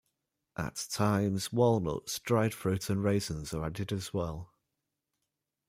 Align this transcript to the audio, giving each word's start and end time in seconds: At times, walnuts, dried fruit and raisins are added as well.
At 0.57 0.87
times, 0.89 1.53
walnuts, 1.53 2.17
dried 2.17 2.55
fruit 2.55 2.89
and 2.89 3.03
raisins 3.03 3.53
are 3.53 3.63
added 3.63 3.91
as 3.93 4.11
well. 4.11 4.51